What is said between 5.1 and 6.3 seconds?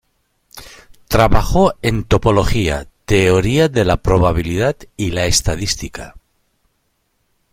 la estadística.